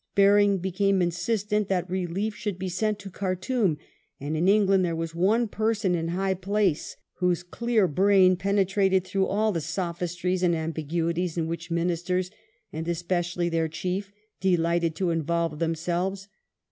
Baring 0.15 0.57
became 0.57 0.99
insistent 0.99 1.67
that 1.67 1.87
relief 1.87 2.33
should 2.33 2.57
be 2.57 2.69
sent 2.69 2.97
to 2.97 3.11
Khartoum, 3.11 3.77
and 4.19 4.35
in 4.35 4.47
England 4.47 4.83
there 4.83 4.95
was 4.95 5.13
one 5.13 5.47
pei 5.47 5.75
son 5.75 5.93
in 5.93 6.07
high 6.07 6.33
place 6.33 6.97
whose 7.17 7.43
clear 7.43 7.87
brain 7.87 8.35
penetrated 8.35 9.03
through 9.05 9.27
all 9.27 9.51
the 9.51 9.61
sophistries 9.61 10.41
and 10.41 10.55
ambiguities 10.55 11.37
in 11.37 11.45
which 11.45 11.69
Ministers— 11.69 12.31
and 12.73 12.87
especially 12.87 13.47
their 13.47 13.67
Chief— 13.67 14.11
delighted 14.41 14.95
to 14.95 15.11
involve 15.11 15.59
them 15.59 15.75
selves. 15.75 16.29